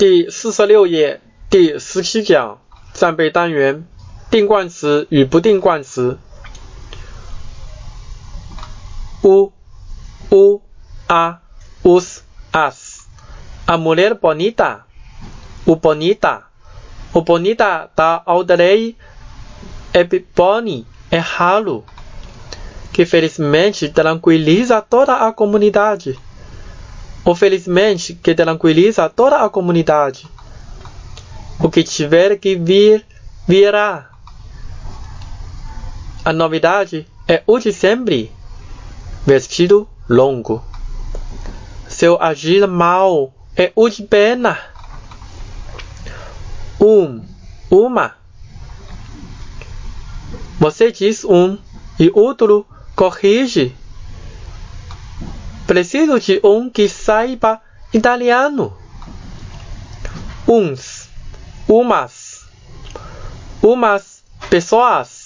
[0.00, 2.60] 第四十六页第十七讲
[2.92, 3.86] 战备单元
[4.30, 6.18] 定冠词与不定冠词。
[9.22, 9.52] u
[10.30, 10.60] u
[11.08, 11.40] a
[11.82, 12.22] us
[12.52, 13.00] as
[13.66, 14.84] a mulher bonita
[15.66, 16.42] o bonita
[17.12, 18.94] o bonita da aldeia
[19.92, 20.04] é
[20.34, 21.84] boni é ralo
[22.92, 26.18] que felizmente tranquiliza toda a comunidade
[27.23, 30.27] ou felizmente que tranquiliza toda a comunidade.
[31.59, 33.05] O que tiver que vir,
[33.47, 34.09] virá.
[36.25, 38.31] A novidade é o de sempre.
[39.25, 40.63] Vestido longo.
[41.87, 44.57] Seu agir mal é o de pena.
[46.79, 47.21] Um,
[47.69, 48.15] uma.
[50.59, 51.57] Você diz um
[51.99, 53.75] e outro corrige
[55.71, 57.61] Preciso de um que saiba
[57.93, 58.75] italiano.
[60.45, 61.07] Uns,
[61.65, 62.41] umas,
[63.63, 65.20] umas pessoas